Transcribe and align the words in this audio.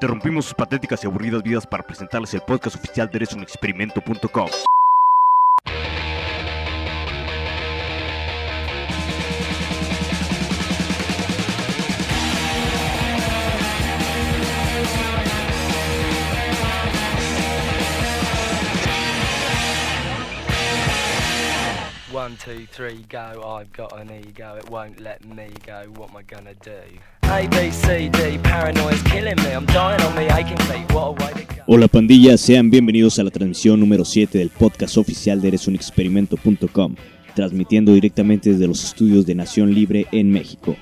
Interrumpimos 0.00 0.46
sus 0.46 0.54
patéticas 0.54 1.04
y 1.04 1.06
aburridas 1.06 1.42
vidas 1.42 1.66
para 1.66 1.82
presentarles 1.82 2.32
el 2.32 2.40
podcast 2.40 2.74
oficial 2.74 3.10
de 3.10 3.18
eresunexperimento.com. 3.18 4.48
One, 22.10 22.36
two, 22.38 22.66
three, 22.72 23.04
go. 23.10 23.42
I've 23.44 23.70
got 23.74 23.92
an 24.00 24.10
ego, 24.10 24.56
it 24.56 24.70
won't 24.70 24.98
let 24.98 25.22
me 25.26 25.50
go. 25.66 25.84
What 25.94 26.08
am 26.08 26.16
I 26.16 26.22
gonna 26.22 26.54
do? 26.54 27.19
Hola 31.66 31.86
pandilla, 31.86 32.36
sean 32.36 32.70
bienvenidos 32.70 33.20
a 33.20 33.22
la 33.22 33.30
transmisión 33.30 33.78
número 33.78 34.04
7 34.04 34.36
del 34.36 34.48
podcast 34.48 34.98
oficial 34.98 35.40
de 35.40 35.46
eresunexperimento.com, 35.48 36.96
transmitiendo 37.36 37.94
directamente 37.94 38.50
desde 38.50 38.66
los 38.66 38.82
estudios 38.82 39.26
de 39.26 39.36
Nación 39.36 39.72
Libre 39.72 40.06
en 40.10 40.32
México. 40.32 40.74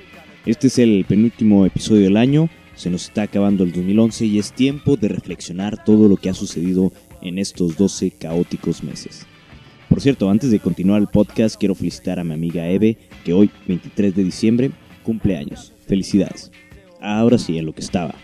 Este 0.46 0.68
es 0.68 0.78
el 0.78 1.04
penúltimo 1.06 1.66
episodio 1.66 2.04
del 2.04 2.16
año, 2.16 2.48
se 2.74 2.88
nos 2.88 3.04
está 3.04 3.24
acabando 3.24 3.62
el 3.62 3.72
2011 3.72 4.24
y 4.24 4.38
es 4.38 4.52
tiempo 4.54 4.96
de 4.96 5.08
reflexionar 5.08 5.84
todo 5.84 6.08
lo 6.08 6.16
que 6.16 6.30
ha 6.30 6.34
sucedido 6.34 6.94
en 7.20 7.38
estos 7.38 7.76
12 7.76 8.12
caóticos 8.12 8.82
meses. 8.82 9.26
Por 9.90 10.00
cierto, 10.00 10.30
antes 10.30 10.50
de 10.50 10.60
continuar 10.60 11.02
el 11.02 11.08
podcast, 11.08 11.56
quiero 11.56 11.74
felicitar 11.74 12.18
a 12.18 12.24
mi 12.24 12.32
amiga 12.32 12.66
Eve, 12.68 12.96
que 13.22 13.34
hoy, 13.34 13.50
23 13.66 14.14
de 14.14 14.24
diciembre, 14.24 14.70
cumple 15.08 15.38
años. 15.38 15.72
Felicidades. 15.86 16.52
Ahora 17.00 17.38
sí, 17.38 17.56
en 17.56 17.64
lo 17.64 17.72
que 17.72 17.80
estaba. 17.80 18.14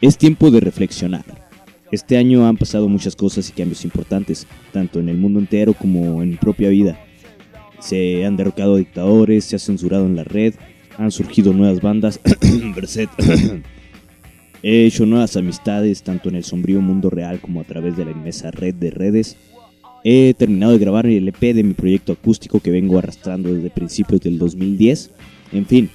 Es 0.00 0.16
tiempo 0.16 0.52
de 0.52 0.60
reflexionar. 0.60 1.24
Este 1.90 2.16
año 2.16 2.46
han 2.46 2.56
pasado 2.56 2.88
muchas 2.88 3.16
cosas 3.16 3.48
y 3.48 3.52
cambios 3.52 3.84
importantes, 3.84 4.46
tanto 4.72 5.00
en 5.00 5.08
el 5.08 5.16
mundo 5.16 5.40
entero 5.40 5.74
como 5.74 6.22
en 6.22 6.30
mi 6.30 6.36
propia 6.36 6.68
vida. 6.68 6.96
Se 7.80 8.24
han 8.24 8.36
derrocado 8.36 8.76
dictadores, 8.76 9.46
se 9.46 9.56
ha 9.56 9.58
censurado 9.58 10.06
en 10.06 10.14
la 10.14 10.22
red, 10.22 10.54
han 10.96 11.10
surgido 11.10 11.52
nuevas 11.52 11.80
bandas. 11.80 12.20
He 14.62 14.86
hecho 14.86 15.06
nuevas 15.06 15.36
amistades, 15.36 16.04
tanto 16.04 16.28
en 16.28 16.36
el 16.36 16.44
sombrío 16.44 16.80
mundo 16.82 17.10
real 17.10 17.40
como 17.40 17.60
a 17.60 17.64
través 17.64 17.96
de 17.96 18.04
la 18.04 18.12
inmensa 18.12 18.52
red 18.52 18.76
de 18.76 18.92
redes. 18.92 19.36
He 20.04 20.34
terminado 20.34 20.72
de 20.72 20.78
grabar 20.78 21.06
el 21.06 21.26
EP 21.26 21.40
de 21.40 21.64
mi 21.64 21.74
proyecto 21.74 22.12
acústico 22.12 22.60
que 22.60 22.70
vengo 22.70 22.96
arrastrando 22.96 23.52
desde 23.52 23.70
principios 23.70 24.20
del 24.20 24.38
2010. 24.38 25.10
En 25.54 25.66
fin, 25.66 25.88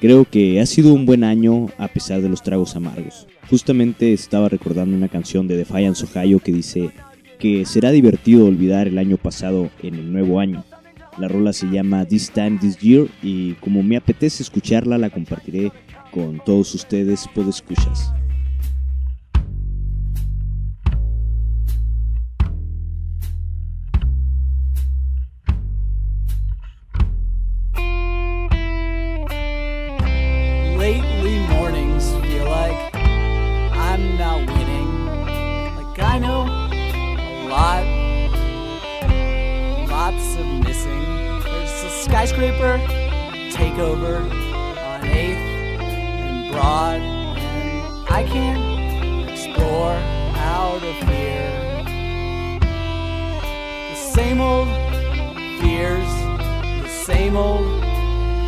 creo 0.00 0.24
que 0.24 0.60
ha 0.60 0.66
sido 0.66 0.92
un 0.92 1.06
buen 1.06 1.22
año 1.22 1.68
a 1.78 1.86
pesar 1.86 2.20
de 2.20 2.28
los 2.28 2.42
tragos 2.42 2.74
amargos. 2.74 3.28
Justamente 3.48 4.12
estaba 4.12 4.48
recordando 4.48 4.96
una 4.96 5.08
canción 5.08 5.46
de 5.46 5.56
Defiance 5.56 6.04
Ohio 6.04 6.40
que 6.40 6.52
dice 6.52 6.90
que 7.38 7.64
será 7.64 7.92
divertido 7.92 8.46
olvidar 8.46 8.88
el 8.88 8.98
año 8.98 9.16
pasado 9.16 9.70
en 9.82 9.94
el 9.94 10.12
nuevo 10.12 10.40
año. 10.40 10.64
La 11.18 11.28
rola 11.28 11.52
se 11.52 11.70
llama 11.70 12.04
This 12.04 12.32
Time 12.32 12.58
This 12.60 12.78
Year 12.78 13.06
y 13.22 13.52
como 13.54 13.84
me 13.84 13.96
apetece 13.96 14.42
escucharla 14.42 14.98
la 14.98 15.10
compartiré 15.10 15.70
con 16.10 16.42
todos 16.44 16.74
ustedes 16.74 17.28
escuchas. 17.48 18.12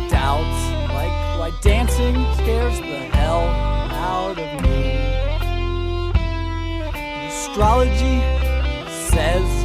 Doubts, 0.09 0.61
like 0.97 1.15
why 1.39 1.51
dancing 1.61 2.15
scares 2.35 2.79
the 2.79 2.99
hell 3.15 3.45
out 4.11 4.37
of 4.39 4.61
me. 4.63 4.81
Astrology 7.27 8.19
says 9.11 9.58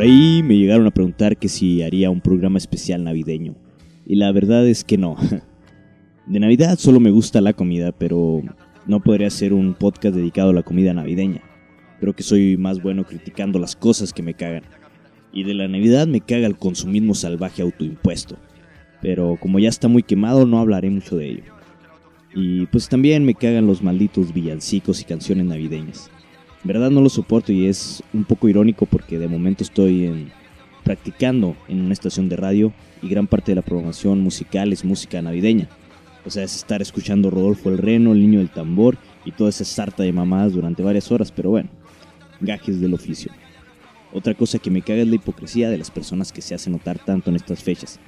Por 0.00 0.06
ahí 0.06 0.42
me 0.42 0.56
llegaron 0.56 0.86
a 0.86 0.92
preguntar 0.92 1.36
que 1.36 1.50
si 1.50 1.82
haría 1.82 2.08
un 2.08 2.22
programa 2.22 2.56
especial 2.56 3.04
navideño. 3.04 3.54
Y 4.06 4.14
la 4.14 4.32
verdad 4.32 4.66
es 4.66 4.82
que 4.82 4.96
no. 4.96 5.14
De 6.26 6.40
Navidad 6.40 6.78
solo 6.78 7.00
me 7.00 7.10
gusta 7.10 7.42
la 7.42 7.52
comida, 7.52 7.92
pero 7.92 8.40
no 8.86 9.00
podría 9.00 9.26
hacer 9.26 9.52
un 9.52 9.74
podcast 9.74 10.16
dedicado 10.16 10.48
a 10.48 10.54
la 10.54 10.62
comida 10.62 10.94
navideña. 10.94 11.42
Creo 12.00 12.14
que 12.16 12.22
soy 12.22 12.56
más 12.56 12.82
bueno 12.82 13.04
criticando 13.04 13.58
las 13.58 13.76
cosas 13.76 14.14
que 14.14 14.22
me 14.22 14.32
cagan. 14.32 14.62
Y 15.34 15.44
de 15.44 15.52
la 15.52 15.68
Navidad 15.68 16.06
me 16.06 16.22
caga 16.22 16.46
el 16.46 16.56
consumismo 16.56 17.14
salvaje 17.14 17.60
autoimpuesto. 17.60 18.38
Pero 19.02 19.36
como 19.38 19.58
ya 19.58 19.68
está 19.68 19.86
muy 19.86 20.02
quemado 20.02 20.46
no 20.46 20.60
hablaré 20.60 20.88
mucho 20.88 21.18
de 21.18 21.28
ello. 21.28 21.44
Y 22.34 22.64
pues 22.68 22.88
también 22.88 23.26
me 23.26 23.34
cagan 23.34 23.66
los 23.66 23.82
malditos 23.82 24.32
villancicos 24.32 25.02
y 25.02 25.04
canciones 25.04 25.44
navideñas. 25.44 26.10
Verdad 26.62 26.90
no 26.90 27.00
lo 27.00 27.08
soporto 27.08 27.52
y 27.52 27.66
es 27.66 28.02
un 28.12 28.24
poco 28.24 28.48
irónico 28.48 28.86
porque 28.86 29.18
de 29.18 29.28
momento 29.28 29.64
estoy 29.64 30.06
en, 30.06 30.30
practicando 30.84 31.56
en 31.68 31.80
una 31.80 31.92
estación 31.92 32.28
de 32.28 32.36
radio 32.36 32.72
y 33.02 33.08
gran 33.08 33.26
parte 33.26 33.52
de 33.52 33.56
la 33.56 33.62
programación 33.62 34.20
musical 34.20 34.72
es 34.72 34.84
música 34.84 35.22
navideña. 35.22 35.68
O 36.26 36.30
sea, 36.30 36.44
es 36.44 36.56
estar 36.56 36.82
escuchando 36.82 37.30
Rodolfo 37.30 37.70
el 37.70 37.78
Reno, 37.78 38.12
el 38.12 38.20
niño 38.20 38.40
del 38.40 38.50
tambor 38.50 38.98
y 39.24 39.32
toda 39.32 39.50
esa 39.50 39.64
sarta 39.64 40.02
de 40.02 40.12
mamadas 40.12 40.52
durante 40.52 40.82
varias 40.82 41.10
horas, 41.10 41.32
pero 41.32 41.50
bueno, 41.50 41.70
gajes 42.40 42.80
del 42.80 42.92
oficio. 42.92 43.32
Otra 44.12 44.34
cosa 44.34 44.58
que 44.58 44.70
me 44.70 44.82
caga 44.82 45.02
es 45.02 45.08
la 45.08 45.14
hipocresía 45.14 45.70
de 45.70 45.78
las 45.78 45.90
personas 45.90 46.32
que 46.32 46.42
se 46.42 46.54
hacen 46.54 46.72
notar 46.72 46.98
tanto 46.98 47.30
en 47.30 47.36
estas 47.36 47.62
fechas. 47.62 48.00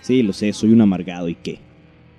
Sí, 0.00 0.22
lo 0.22 0.32
sé, 0.32 0.52
soy 0.52 0.72
un 0.72 0.80
amargado 0.80 1.28
y 1.28 1.34
qué. 1.34 1.58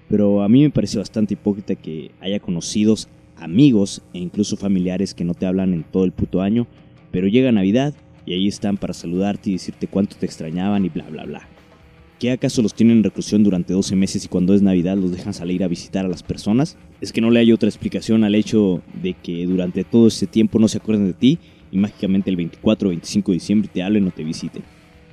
Pero 0.08 0.44
a 0.44 0.50
mí 0.50 0.62
me 0.62 0.70
parece 0.70 1.00
bastante 1.00 1.34
hipócrita 1.34 1.76
que 1.76 2.12
haya 2.22 2.40
conocidos, 2.40 3.10
amigos 3.42 4.02
e 4.14 4.20
incluso 4.20 4.56
familiares 4.56 5.14
que 5.14 5.26
no 5.26 5.34
te 5.34 5.46
hablan 5.46 5.74
en 5.74 5.84
todo 5.84 6.06
el 6.06 6.12
puto 6.12 6.42
año, 6.42 6.68
pero 7.12 7.28
llega 7.28 7.52
Navidad 7.52 7.94
y 8.26 8.34
ahí 8.34 8.48
están 8.48 8.78
para 8.78 8.94
saludarte 8.94 9.50
y 9.50 9.54
decirte 9.54 9.88
cuánto 9.88 10.16
te 10.16 10.26
extrañaban 10.26 10.86
y 10.86 10.90
bla 10.90 11.10
bla 11.10 11.26
bla. 11.26 11.48
¿Qué 12.20 12.32
acaso 12.32 12.62
los 12.62 12.76
tienen 12.76 12.98
en 12.98 13.04
reclusión 13.04 13.44
durante 13.44 13.74
12 13.74 13.96
meses 13.96 14.24
y 14.24 14.28
cuando 14.28 14.54
es 14.54 14.62
Navidad 14.62 14.96
los 14.96 15.12
dejan 15.12 15.34
salir 15.34 15.64
a 15.64 15.68
visitar 15.68 16.06
a 16.06 16.08
las 16.08 16.22
personas? 16.22 16.78
Es 17.02 17.12
que 17.12 17.20
no 17.20 17.32
le 17.32 17.40
hay 17.40 17.52
otra 17.52 17.68
explicación 17.68 18.24
al 18.24 18.36
hecho 18.36 18.84
de 19.02 19.16
que 19.16 19.44
durante 19.48 19.84
todo 19.84 20.08
ese 20.08 20.28
tiempo 20.28 20.60
no 20.60 20.68
se 20.68 20.78
acuerden 20.78 21.08
de 21.08 21.14
ti 21.14 21.40
y 21.72 21.78
mágicamente 21.78 22.30
el 22.30 22.36
24 22.36 22.88
o 22.88 22.92
25 22.92 23.32
de 23.32 23.36
diciembre 23.36 23.72
te 23.74 23.82
hablen 23.82 24.06
o 24.06 24.12
te 24.12 24.24
visiten. 24.24 24.62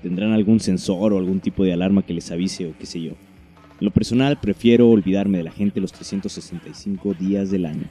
Tendrán 0.03 0.33
algún 0.33 0.61
sensor 0.61 1.15
o 1.15 1.19
algún 1.19 1.41
tipo 1.41 1.65
de 1.65 1.73
alarma 1.73 2.05
que 2.05 2.13
les 2.13 2.31
avise 2.31 2.67
o 2.67 2.75
qué 2.79 2.85
sé 2.85 3.01
yo. 3.01 3.13
En 3.81 3.85
lo 3.87 3.91
personal 3.91 4.39
prefiero 4.39 4.91
olvidarme 4.91 5.39
de 5.39 5.45
la 5.45 5.53
gente 5.53 5.81
los 5.81 5.93
365 5.93 7.15
días 7.15 7.51
del 7.51 7.65
año. 7.65 7.85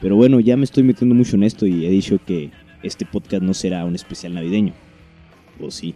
Pero 0.00 0.16
bueno, 0.16 0.40
ya 0.40 0.56
me 0.56 0.64
estoy 0.64 0.82
metiendo 0.82 1.14
mucho 1.14 1.36
en 1.36 1.42
esto 1.42 1.66
y 1.66 1.84
he 1.84 1.90
dicho 1.90 2.18
que 2.24 2.50
este 2.82 3.04
podcast 3.04 3.42
no 3.42 3.54
será 3.54 3.84
un 3.84 3.94
especial 3.94 4.34
navideño. 4.34 4.72
¿O 5.60 5.70
sí? 5.70 5.94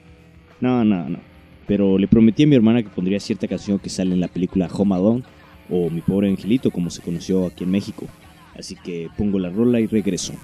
No, 0.60 0.84
no, 0.84 1.08
no. 1.08 1.18
Pero 1.66 1.98
le 1.98 2.06
prometí 2.06 2.42
a 2.42 2.46
mi 2.46 2.54
hermana 2.54 2.82
que 2.82 2.90
pondría 2.90 3.18
cierta 3.18 3.48
canción 3.48 3.78
que 3.78 3.88
sale 3.88 4.12
en 4.12 4.20
la 4.20 4.28
película 4.28 4.68
Home 4.70 4.94
Alone 4.94 5.22
o 5.70 5.88
Mi 5.88 6.02
pobre 6.02 6.28
angelito 6.28 6.70
como 6.70 6.90
se 6.90 7.00
conoció 7.00 7.46
aquí 7.46 7.64
en 7.64 7.70
México. 7.70 8.06
Así 8.58 8.76
que 8.76 9.08
pongo 9.16 9.38
la 9.38 9.48
rola 9.48 9.80
y 9.80 9.86
regreso. 9.86 10.34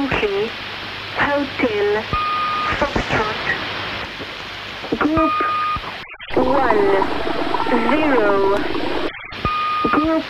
Yankee, 0.00 0.48
Hotel, 1.18 2.02
Foxtrot, 2.78 3.40
Group 4.98 5.32
1, 6.36 6.44
0, 7.90 8.56
Group 9.92 10.24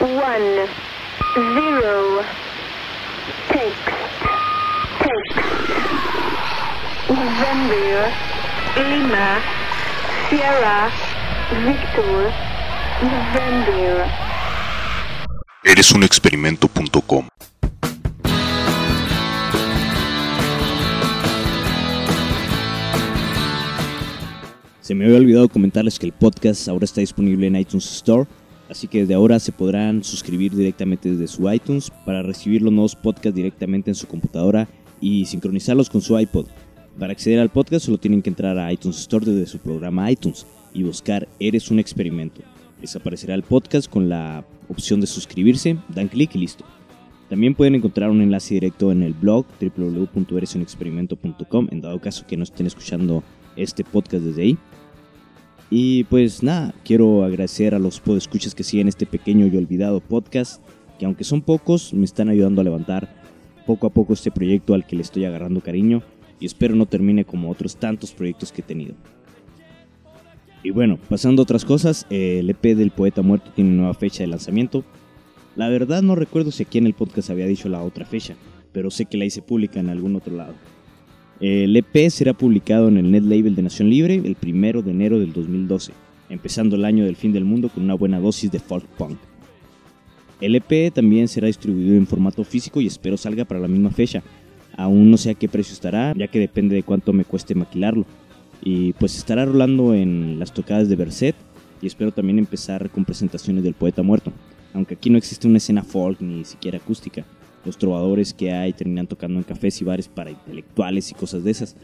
1, 0.00 0.68
0, 1.34 2.24
Text, 3.48 3.88
Text, 5.02 5.36
November, 7.10 8.10
Lima, 8.88 9.40
Sierra, 10.30 10.90
Victor, 11.66 12.32
November. 13.02 14.06
Eres 15.62 15.92
un 15.92 16.02
experimento.com. 16.04 17.28
Se 24.92 24.96
me 24.96 25.06
había 25.06 25.16
olvidado 25.16 25.48
comentarles 25.48 25.98
que 25.98 26.04
el 26.04 26.12
podcast 26.12 26.68
ahora 26.68 26.84
está 26.84 27.00
disponible 27.00 27.46
en 27.46 27.56
iTunes 27.56 27.90
Store, 27.90 28.28
así 28.68 28.88
que 28.88 29.00
desde 29.00 29.14
ahora 29.14 29.38
se 29.38 29.50
podrán 29.50 30.04
suscribir 30.04 30.54
directamente 30.54 31.10
desde 31.10 31.28
su 31.28 31.50
iTunes 31.50 31.90
para 32.04 32.22
recibir 32.22 32.60
los 32.60 32.74
nuevos 32.74 32.94
podcasts 32.94 33.34
directamente 33.34 33.90
en 33.90 33.94
su 33.94 34.06
computadora 34.06 34.68
y 35.00 35.24
sincronizarlos 35.24 35.88
con 35.88 36.02
su 36.02 36.18
iPod. 36.18 36.44
Para 36.98 37.12
acceder 37.12 37.40
al 37.40 37.48
podcast 37.48 37.86
solo 37.86 37.96
tienen 37.96 38.20
que 38.20 38.28
entrar 38.28 38.58
a 38.58 38.70
iTunes 38.70 38.98
Store 38.98 39.24
desde 39.24 39.46
su 39.46 39.60
programa 39.60 40.10
iTunes 40.10 40.46
y 40.74 40.82
buscar 40.82 41.26
Eres 41.40 41.70
un 41.70 41.78
experimento. 41.78 42.42
Les 42.82 42.94
aparecerá 42.94 43.34
el 43.34 43.44
podcast 43.44 43.90
con 43.90 44.10
la 44.10 44.44
opción 44.68 45.00
de 45.00 45.06
suscribirse, 45.06 45.78
dan 45.88 46.08
clic 46.08 46.34
y 46.34 46.40
listo. 46.40 46.66
También 47.30 47.54
pueden 47.54 47.76
encontrar 47.76 48.10
un 48.10 48.20
enlace 48.20 48.52
directo 48.52 48.92
en 48.92 49.02
el 49.02 49.14
blog 49.14 49.46
www.eresunexperimento.com 49.58 51.68
en 51.70 51.80
dado 51.80 51.98
caso 51.98 52.26
que 52.26 52.36
no 52.36 52.42
estén 52.42 52.66
escuchando 52.66 53.22
este 53.56 53.84
podcast 53.84 54.24
desde 54.24 54.42
ahí. 54.42 54.58
Y 55.74 56.04
pues 56.04 56.42
nada, 56.42 56.74
quiero 56.84 57.24
agradecer 57.24 57.74
a 57.74 57.78
los 57.78 57.98
podescuchas 57.98 58.54
que 58.54 58.62
siguen 58.62 58.88
este 58.88 59.06
pequeño 59.06 59.46
y 59.46 59.56
olvidado 59.56 60.00
podcast, 60.00 60.62
que 60.98 61.06
aunque 61.06 61.24
son 61.24 61.40
pocos, 61.40 61.94
me 61.94 62.04
están 62.04 62.28
ayudando 62.28 62.60
a 62.60 62.64
levantar 62.64 63.08
poco 63.66 63.86
a 63.86 63.90
poco 63.90 64.12
este 64.12 64.30
proyecto 64.30 64.74
al 64.74 64.86
que 64.86 64.96
le 64.96 65.00
estoy 65.00 65.24
agarrando 65.24 65.62
cariño 65.62 66.02
y 66.38 66.44
espero 66.44 66.74
no 66.74 66.84
termine 66.84 67.24
como 67.24 67.50
otros 67.50 67.76
tantos 67.76 68.12
proyectos 68.12 68.52
que 68.52 68.60
he 68.60 68.64
tenido. 68.64 68.94
Y 70.62 70.72
bueno, 70.72 70.98
pasando 71.08 71.40
a 71.40 71.44
otras 71.44 71.64
cosas, 71.64 72.06
eh, 72.10 72.40
el 72.40 72.50
EP 72.50 72.76
del 72.76 72.90
Poeta 72.90 73.22
Muerto 73.22 73.50
tiene 73.54 73.70
nueva 73.70 73.94
fecha 73.94 74.24
de 74.24 74.26
lanzamiento. 74.26 74.84
La 75.56 75.70
verdad 75.70 76.02
no 76.02 76.16
recuerdo 76.16 76.50
si 76.50 76.64
aquí 76.64 76.76
en 76.76 76.86
el 76.86 76.92
podcast 76.92 77.30
había 77.30 77.46
dicho 77.46 77.70
la 77.70 77.82
otra 77.82 78.04
fecha, 78.04 78.34
pero 78.72 78.90
sé 78.90 79.06
que 79.06 79.16
la 79.16 79.24
hice 79.24 79.40
pública 79.40 79.80
en 79.80 79.88
algún 79.88 80.16
otro 80.16 80.36
lado. 80.36 80.52
El 81.42 81.76
EP 81.76 82.08
será 82.08 82.34
publicado 82.34 82.86
en 82.86 82.98
el 82.98 83.10
net 83.10 83.24
label 83.24 83.56
de 83.56 83.62
Nación 83.62 83.90
Libre 83.90 84.14
el 84.14 84.36
1 84.40 84.82
de 84.82 84.90
enero 84.92 85.18
del 85.18 85.32
2012, 85.32 85.92
empezando 86.28 86.76
el 86.76 86.84
año 86.84 87.04
del 87.04 87.16
fin 87.16 87.32
del 87.32 87.44
mundo 87.44 87.68
con 87.68 87.82
una 87.82 87.94
buena 87.94 88.20
dosis 88.20 88.52
de 88.52 88.60
folk 88.60 88.86
punk. 88.96 89.18
El 90.40 90.54
EP 90.54 90.94
también 90.94 91.26
será 91.26 91.48
distribuido 91.48 91.96
en 91.96 92.06
formato 92.06 92.44
físico 92.44 92.80
y 92.80 92.86
espero 92.86 93.16
salga 93.16 93.44
para 93.44 93.58
la 93.58 93.66
misma 93.66 93.90
fecha. 93.90 94.22
Aún 94.76 95.10
no 95.10 95.16
sé 95.16 95.30
a 95.30 95.34
qué 95.34 95.48
precio 95.48 95.72
estará, 95.72 96.14
ya 96.16 96.28
que 96.28 96.38
depende 96.38 96.76
de 96.76 96.84
cuánto 96.84 97.12
me 97.12 97.24
cueste 97.24 97.56
maquilarlo. 97.56 98.06
Y 98.62 98.92
pues 98.92 99.18
estará 99.18 99.44
rolando 99.44 99.96
en 99.96 100.38
las 100.38 100.54
tocadas 100.54 100.88
de 100.88 100.94
Berset, 100.94 101.34
y 101.80 101.88
espero 101.88 102.12
también 102.12 102.38
empezar 102.38 102.88
con 102.88 103.04
presentaciones 103.04 103.64
del 103.64 103.74
poeta 103.74 104.04
muerto, 104.04 104.32
aunque 104.74 104.94
aquí 104.94 105.10
no 105.10 105.18
existe 105.18 105.48
una 105.48 105.58
escena 105.58 105.82
folk 105.82 106.20
ni 106.20 106.44
siquiera 106.44 106.78
acústica. 106.78 107.26
Los 107.64 107.78
trovadores 107.78 108.34
que 108.34 108.52
hay 108.52 108.72
terminan 108.72 109.06
tocando 109.06 109.38
en 109.38 109.44
cafés 109.44 109.80
y 109.80 109.84
bares 109.84 110.08
para 110.08 110.30
intelectuales 110.30 111.10
y 111.10 111.14
cosas 111.14 111.44
de 111.44 111.52
esas. 111.52 111.76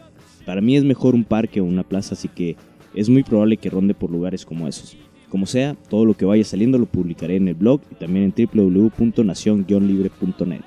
Para 0.45 0.61
mí 0.61 0.77
es 0.77 0.85
mejor 0.85 1.15
un 1.15 1.25
parque 1.25 1.61
o 1.61 1.65
una 1.65 1.85
plaza, 1.85 2.15
así 2.15 2.29
que 2.29 2.57
es 2.95 3.09
muy 3.09 3.23
probable 3.23 3.57
que 3.57 3.71
ronde 3.71 3.95
por 3.95 4.11
lugares 4.11 4.45
como 4.45 4.67
esos. 4.67 4.97
Como 5.29 5.47
sea, 5.47 5.77
todo 5.89 6.05
lo 6.05 6.15
que 6.15 6.25
vaya 6.25 6.43
saliendo 6.43 6.79
lo 6.79 6.87
publicaré 6.87 7.37
en 7.37 7.47
el 7.49 7.55
blog 7.55 7.81
y 7.91 7.95
también 7.97 8.25
en 8.25 8.35
www.nacion-libre.net. 8.53 10.63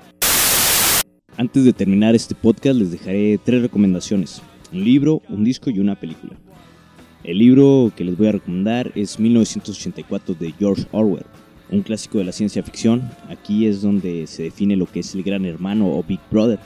Antes 1.36 1.64
de 1.64 1.72
terminar 1.72 2.14
este 2.14 2.34
podcast 2.34 2.78
les 2.78 2.92
dejaré 2.92 3.38
tres 3.42 3.62
recomendaciones. 3.62 4.42
Un 4.72 4.84
libro, 4.84 5.22
un 5.28 5.44
disco 5.44 5.70
y 5.70 5.80
una 5.80 5.98
película. 5.98 6.34
El 7.24 7.38
libro 7.38 7.90
que 7.96 8.04
les 8.04 8.16
voy 8.16 8.28
a 8.28 8.32
recomendar 8.32 8.92
es 8.94 9.18
1984 9.18 10.34
de 10.34 10.52
George 10.58 10.86
Orwell, 10.92 11.24
un 11.72 11.82
clásico 11.82 12.18
de 12.18 12.24
la 12.24 12.32
ciencia 12.32 12.62
ficción. 12.62 13.10
Aquí 13.28 13.66
es 13.66 13.82
donde 13.82 14.26
se 14.26 14.44
define 14.44 14.76
lo 14.76 14.86
que 14.86 15.00
es 15.00 15.14
el 15.14 15.22
gran 15.22 15.44
hermano 15.44 15.90
o 15.90 16.04
Big 16.04 16.20
Brother, 16.30 16.58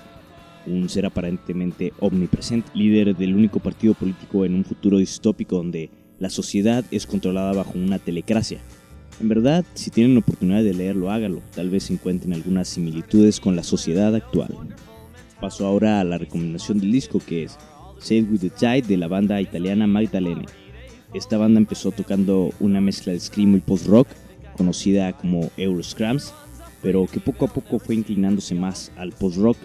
un 0.67 0.89
ser 0.89 1.07
aparentemente 1.07 1.93
omnipresente, 2.01 2.71
líder 2.75 3.17
del 3.17 3.35
único 3.35 3.61
partido 3.61 3.95
político 3.95 4.45
en 4.45 4.55
un 4.55 4.65
futuro 4.65 4.99
distópico 4.99 5.57
donde 5.57 5.91
la 6.19 6.29
sociedad 6.29 6.85
es 6.91 7.07
controlada 7.07 7.53
bajo 7.53 7.73
una 7.79 7.99
telecracia. 7.99 8.61
En 9.21 9.29
verdad, 9.29 9.65
si 9.75 9.91
tienen 9.91 10.17
oportunidad 10.17 10.63
de 10.63 10.75
leerlo, 10.75 11.11
háganlo. 11.11 11.41
Tal 11.55 11.71
vez 11.71 11.91
encuentren 11.91 12.35
algunas 12.35 12.69
similitudes 12.69 13.41
con 13.41 13.57
la 13.57 13.63
sociedad 13.63 14.15
actual. 14.15 14.55
Paso 15.41 15.67
ahora 15.67 16.01
a 16.01 16.05
la 16.05 16.19
recomendación 16.19 16.81
del 16.81 16.93
disco 16.93 17.21
que 17.25 17.45
es 17.45 17.57
Sail 17.99 18.29
with 18.31 18.41
the 18.41 18.51
Tide 18.51 18.83
de 18.83 18.97
la 18.97 19.09
banda 19.09 19.41
italiana 19.41 19.87
Magdalene. 19.87 20.47
Esta 21.15 21.39
banda 21.39 21.61
empezó 21.61 21.93
tocando 21.93 22.51
una 22.61 22.81
mezcla 22.81 23.13
de 23.13 23.21
screamo 23.21 23.57
y 23.57 23.61
post-rock 23.61 24.09
conocida 24.57 25.13
como 25.13 25.51
Euroscrams, 25.57 26.33
pero 26.83 27.07
que 27.07 27.21
poco 27.21 27.45
a 27.45 27.49
poco 27.49 27.79
fue 27.79 27.95
inclinándose 27.95 28.55
más 28.55 28.93
al 28.97 29.13
post-rock. 29.13 29.57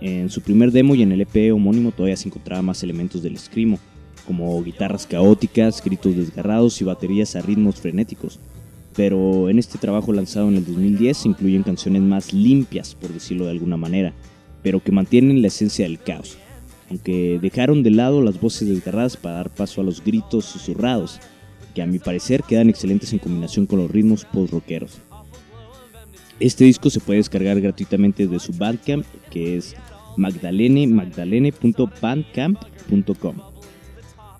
En 0.00 0.30
su 0.30 0.40
primer 0.40 0.72
demo 0.72 0.94
y 0.94 1.02
en 1.02 1.12
el 1.12 1.22
EP 1.22 1.52
homónimo 1.52 1.92
todavía 1.92 2.16
se 2.16 2.28
encontraban 2.28 2.64
más 2.64 2.82
elementos 2.82 3.22
del 3.22 3.38
screamo, 3.38 3.78
como 4.26 4.62
guitarras 4.62 5.06
caóticas, 5.06 5.82
gritos 5.82 6.16
desgarrados 6.16 6.80
y 6.80 6.84
baterías 6.84 7.36
a 7.36 7.42
ritmos 7.42 7.76
frenéticos. 7.76 8.38
Pero 8.94 9.48
en 9.48 9.58
este 9.58 9.78
trabajo 9.78 10.12
lanzado 10.12 10.48
en 10.48 10.56
el 10.56 10.64
2010 10.64 11.16
se 11.16 11.28
incluyen 11.28 11.62
canciones 11.62 12.02
más 12.02 12.32
limpias, 12.32 12.94
por 12.94 13.12
decirlo 13.12 13.44
de 13.44 13.52
alguna 13.52 13.76
manera, 13.76 14.14
pero 14.62 14.82
que 14.82 14.92
mantienen 14.92 15.42
la 15.42 15.48
esencia 15.48 15.84
del 15.84 15.98
caos, 16.00 16.38
aunque 16.90 17.38
dejaron 17.40 17.82
de 17.82 17.90
lado 17.90 18.22
las 18.22 18.40
voces 18.40 18.68
desgarradas 18.68 19.16
para 19.16 19.36
dar 19.36 19.50
paso 19.50 19.80
a 19.80 19.84
los 19.84 20.02
gritos 20.02 20.46
susurrados, 20.46 21.20
que 21.76 21.82
a 21.82 21.86
mi 21.86 21.98
parecer 21.98 22.42
quedan 22.42 22.70
excelentes 22.70 23.12
en 23.12 23.18
combinación 23.18 23.66
con 23.66 23.80
los 23.80 23.90
ritmos 23.90 24.24
post-rockeros. 24.24 24.92
Este 26.40 26.64
disco 26.64 26.88
se 26.88 27.00
puede 27.00 27.18
descargar 27.18 27.60
gratuitamente 27.60 28.26
desde 28.26 28.46
su 28.46 28.54
Bandcamp, 28.54 29.04
que 29.30 29.58
es 29.58 29.76
magdalene 30.16 30.86
magdalene.bandcamp.com. 30.86 33.36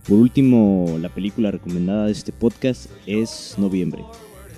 Por 0.09 0.19
último, 0.19 0.97
la 0.99 1.11
película 1.11 1.51
recomendada 1.51 2.07
de 2.07 2.13
este 2.13 2.33
podcast 2.33 2.91
es 3.05 3.57
Noviembre, 3.59 4.03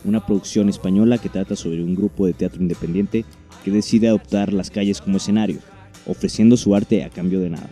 una 0.04 0.24
producción 0.24 0.68
española 0.68 1.18
que 1.18 1.28
trata 1.28 1.56
sobre 1.56 1.82
un 1.82 1.96
grupo 1.96 2.26
de 2.26 2.32
teatro 2.32 2.62
independiente 2.62 3.24
que 3.64 3.72
decide 3.72 4.06
adoptar 4.06 4.52
las 4.52 4.70
calles 4.70 5.00
como 5.00 5.16
escenario, 5.16 5.58
ofreciendo 6.06 6.56
su 6.56 6.76
arte 6.76 7.02
a 7.02 7.10
cambio 7.10 7.40
de 7.40 7.50
nada. 7.50 7.70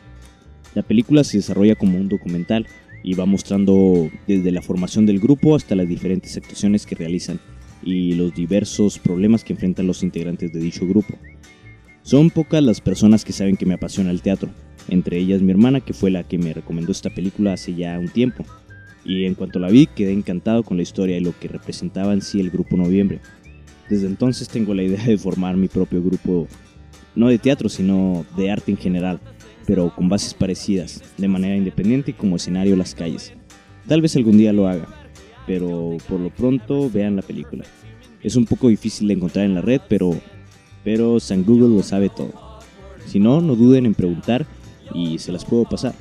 La 0.75 0.83
película 0.83 1.23
se 1.23 1.37
desarrolla 1.37 1.77
como 1.77 1.97
un 1.97 2.09
documental 2.09 2.67
y 3.07 3.15
va 3.15 3.25
mostrando 3.25 4.11
desde 4.27 4.51
la 4.51 4.61
formación 4.61 5.07
del 5.07 5.21
grupo 5.21 5.55
hasta 5.55 5.77
las 5.77 5.89
diferentes 5.89 6.37
actuaciones 6.37 6.87
que 6.87 6.97
realizan 6.97 7.39
y 7.85 8.15
los 8.15 8.35
diversos 8.35 8.99
problemas 8.99 9.45
que 9.45 9.53
enfrentan 9.53 9.87
los 9.87 10.03
integrantes 10.03 10.53
de 10.53 10.59
dicho 10.59 10.89
grupo. 10.89 11.17
Son 12.03 12.31
pocas 12.31 12.65
las 12.65 12.81
personas 12.81 13.25
que 13.25 13.33
saben 13.33 13.57
que 13.57 13.65
me 13.65 13.75
apasiona 13.75 14.11
el 14.11 14.23
teatro, 14.23 14.51
entre 14.89 15.19
ellas 15.19 15.41
mi 15.41 15.53
hermana 15.53 15.81
que 15.81 15.93
fue 15.93 16.11
la 16.11 16.25
que 16.25 16.37
me 16.37 16.53
recomendó 16.53 16.91
esta 16.91 17.09
película 17.11 17.53
hace 17.53 17.77
ya 17.77 17.97
un 17.97 18.09
tiempo, 18.09 18.45
y 19.05 19.25
en 19.25 19.37
cuanto 19.37 19.61
la 19.61 19.69
vi 19.69 19.87
quedé 19.87 20.13
encantado 20.13 20.65
con 20.65 20.77
la 20.77 20.83
historia 20.83 21.17
y 21.17 21.21
lo 21.21 21.33
que 21.39 21.47
representaba 21.47 22.13
en 22.13 22.23
sí 22.23 22.41
el 22.41 22.51
grupo 22.51 22.77
Noviembre. 22.77 23.21
Desde 23.89 24.09
entonces 24.09 24.49
tengo 24.49 24.75
la 24.75 24.83
idea 24.83 25.05
de 25.05 25.17
formar 25.17 25.57
mi 25.57 25.69
propio 25.69 26.03
grupo, 26.03 26.49
no 27.15 27.29
de 27.29 27.39
teatro, 27.39 27.69
sino 27.69 28.27
de 28.37 28.51
arte 28.51 28.73
en 28.73 28.79
general, 28.79 29.21
pero 29.67 29.95
con 29.95 30.09
bases 30.09 30.35
parecidas, 30.35 31.03
de 31.19 31.29
manera 31.29 31.57
independiente 31.57 32.13
y 32.13 32.15
como 32.15 32.37
escenario 32.37 32.77
las 32.77 32.95
calles. 32.95 33.33
Tal 33.89 34.01
vez 34.01 34.17
algún 34.17 34.39
día 34.39 34.53
lo 34.53 34.69
haga, 34.69 34.87
pero 35.47 35.97
por 36.09 36.21
lo 36.21 36.31
pronto 36.31 36.91
vean 36.91 37.17
la 37.17 37.23
película. 37.23 37.65
Es 38.23 38.37
un 38.37 38.47
poco 38.47 38.69
difícil 38.69 39.09
de 39.09 39.15
encontrar 39.15 39.45
en 39.45 39.55
la 39.55 39.61
red, 39.61 39.81
pero, 39.89 40.17
pero 40.85 41.21
San 41.21 41.45
Google 41.45 41.77
lo 41.77 41.83
sabe 41.83 42.09
todo. 42.09 42.33
Si 43.07 43.21
no, 43.21 43.41
no 43.41 43.55
duden 43.55 43.87
en 43.87 43.95
preguntar 43.95 44.47
y 44.95 45.19
se 45.19 45.33
las 45.33 45.45
puedo 45.45 45.65
pasar. 45.65 45.95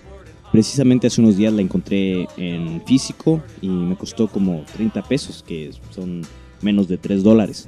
Precisamente 0.52 1.08
hace 1.08 1.22
unos 1.22 1.38
días 1.38 1.54
la 1.54 1.62
encontré 1.62 2.28
en 2.38 2.82
físico 2.86 3.44
y 3.62 3.68
me 3.68 3.96
costó 3.96 4.28
como 4.28 4.64
30 4.74 5.04
pesos, 5.04 5.44
que 5.46 5.72
son 5.92 6.22
menos 6.62 6.88
de 6.88 6.98
3 6.98 7.24
dólares, 7.24 7.68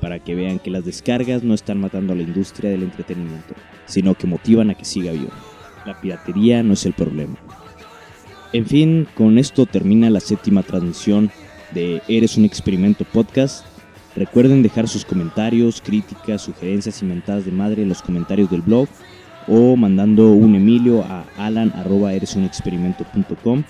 para 0.00 0.22
que 0.22 0.34
vean 0.34 0.58
que 0.58 0.70
las 0.70 0.84
descargas 0.84 1.42
no 1.42 1.54
están 1.54 1.80
matando 1.80 2.12
a 2.12 2.16
la 2.16 2.22
industria 2.22 2.70
del 2.70 2.84
entretenimiento, 2.84 3.54
sino 3.88 4.14
que 4.14 4.26
motivan 4.26 4.70
a 4.70 4.74
que 4.74 4.84
siga 4.84 5.12
vivo. 5.12 5.30
La 5.84 6.00
piratería 6.00 6.62
no 6.62 6.74
es 6.74 6.86
el 6.86 6.92
problema. 6.92 7.36
En 8.52 8.66
fin, 8.66 9.08
con 9.14 9.38
esto 9.38 9.66
termina 9.66 10.10
la 10.10 10.20
séptima 10.20 10.62
transmisión 10.62 11.30
de 11.72 12.02
Eres 12.08 12.36
un 12.36 12.44
experimento 12.44 13.04
podcast. 13.04 13.64
Recuerden 14.16 14.62
dejar 14.62 14.88
sus 14.88 15.04
comentarios, 15.04 15.82
críticas, 15.82 16.42
sugerencias 16.42 17.02
y 17.02 17.04
mentadas 17.04 17.44
de 17.44 17.52
madre 17.52 17.82
en 17.82 17.88
los 17.88 18.02
comentarios 18.02 18.50
del 18.50 18.62
blog 18.62 18.88
o 19.46 19.76
mandando 19.76 20.32
un 20.32 20.54
Emilio 20.54 21.02
a 21.02 21.26
alan.eresunexperimento.com. 21.36 23.64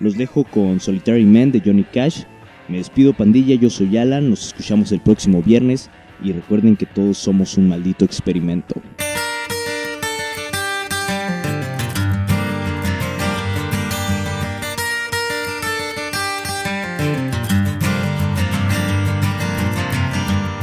Los 0.00 0.16
dejo 0.16 0.42
con 0.44 0.80
Solitary 0.80 1.24
Man 1.24 1.52
de 1.52 1.62
Johnny 1.64 1.84
Cash. 1.84 2.24
Me 2.68 2.78
despido 2.78 3.12
pandilla, 3.12 3.54
yo 3.54 3.70
soy 3.70 3.96
Alan, 3.96 4.30
nos 4.30 4.46
escuchamos 4.46 4.92
el 4.92 5.00
próximo 5.00 5.42
viernes 5.42 5.90
y 6.22 6.32
recuerden 6.32 6.76
que 6.76 6.86
todos 6.86 7.18
somos 7.18 7.56
un 7.56 7.68
maldito 7.68 8.04
experimento. 8.04 8.80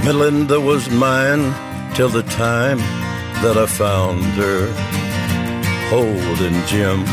Melinda 0.07 0.57
was 0.57 0.89
mine 0.89 1.53
till 1.93 2.07
the 2.07 2.23
time 2.23 2.77
that 3.43 3.57
I 3.57 3.65
found 3.65 4.23
her 4.39 4.71
holding 5.89 6.57
Jim 6.65 7.03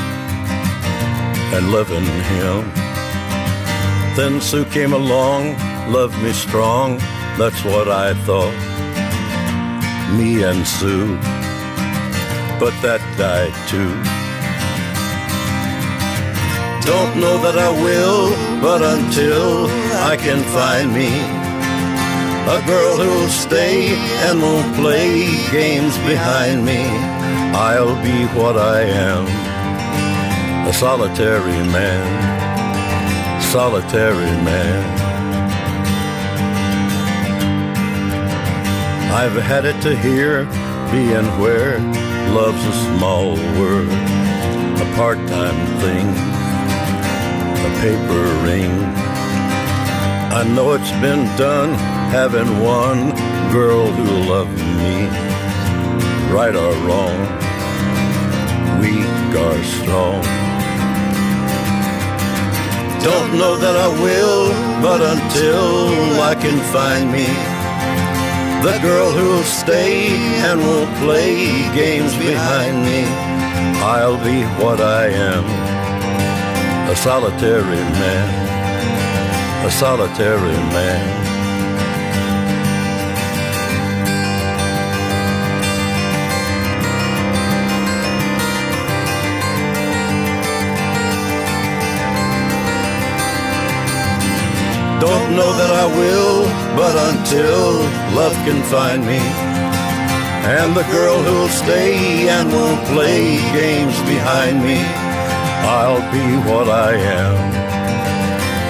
and 1.54 1.72
loving 1.72 2.06
him. 2.30 2.62
Then 4.14 4.40
Sue 4.40 4.64
came 4.66 4.92
along, 4.92 5.56
loved 5.90 6.16
me 6.22 6.32
strong, 6.32 6.98
that's 7.36 7.64
what 7.64 7.88
I 7.88 8.14
thought. 8.26 8.54
Me 10.16 10.44
and 10.44 10.64
Sue, 10.64 11.16
but 12.60 12.74
that 12.86 13.02
died 13.18 13.56
too. 13.72 13.90
Don't 16.88 17.18
know 17.18 17.38
that 17.42 17.58
I 17.58 17.70
will, 17.86 18.30
but 18.62 18.82
until 18.82 19.66
I 20.10 20.16
can 20.16 20.44
find 20.54 20.94
me 20.94 21.10
a 22.46 22.60
girl 22.66 22.98
who'll 22.98 23.28
stay 23.28 23.94
and 24.28 24.42
won't 24.42 24.76
play 24.76 25.24
games 25.50 25.96
behind 25.98 26.62
me. 26.62 26.84
I'll 27.56 27.96
be 28.02 28.26
what 28.38 28.58
I 28.58 28.82
am, 28.82 29.24
a 30.68 30.72
solitary 30.74 31.62
man, 31.72 32.04
solitary 33.50 34.34
man. 34.44 34.94
I've 39.10 39.40
had 39.42 39.64
it 39.64 39.80
to 39.80 39.96
here, 39.96 40.44
being 40.92 41.26
where 41.40 41.78
love's 42.34 42.62
a 42.66 42.72
small 42.84 43.36
word, 43.58 43.88
a 43.88 44.96
part-time 44.96 45.60
thing, 45.80 46.06
a 47.56 47.70
paper 47.80 48.22
ring. 48.44 48.72
I 50.38 50.42
know 50.54 50.74
it's 50.74 50.90
been 51.00 51.24
done 51.38 52.03
having 52.14 52.60
one 52.62 53.10
girl 53.50 53.90
who 53.90 54.06
loved 54.30 54.56
me, 54.78 54.96
right 56.32 56.54
or 56.54 56.72
wrong, 56.86 57.18
weak 58.78 59.30
or 59.46 59.56
strong. 59.78 60.22
Don't 63.02 63.30
know 63.36 63.56
that 63.56 63.76
I 63.86 63.90
will, 64.06 64.44
but 64.80 65.00
until 65.14 66.22
I 66.30 66.34
can 66.44 66.58
find 66.76 67.10
me 67.10 67.26
the 68.62 68.78
girl 68.78 69.10
who'll 69.10 69.42
stay 69.42 70.14
and 70.46 70.60
won't 70.60 70.94
play 71.02 71.34
games 71.74 72.14
behind 72.14 72.76
me, 72.88 73.02
I'll 73.82 74.22
be 74.22 74.38
what 74.62 74.80
I 74.80 75.06
am, 75.08 75.44
a 76.88 76.94
solitary 76.94 77.84
man 77.98 78.44
a 79.66 79.70
solitary 79.70 80.58
man. 80.76 81.23
Know 95.34 95.52
that 95.52 95.72
I 95.84 95.86
will, 95.98 96.46
but 96.78 96.94
until 97.10 97.82
love 98.14 98.34
can 98.46 98.62
find 98.70 99.04
me, 99.04 99.18
and 100.46 100.76
the 100.76 100.86
girl 100.94 101.18
who'll 101.22 101.48
stay 101.48 102.28
and 102.28 102.52
won't 102.52 102.82
play 102.94 103.38
games 103.52 103.98
behind 104.06 104.62
me, 104.62 104.78
I'll 105.66 106.04
be 106.12 106.26
what 106.48 106.68
I 106.68 106.94
am. 106.94 107.36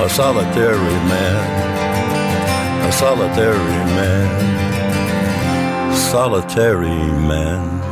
A 0.07 0.09
solitary 0.09 0.97
man, 1.13 1.39
a 2.89 2.93
solitary 2.93 3.79
man, 3.99 4.29
solitary 5.95 7.03
man. 7.29 7.84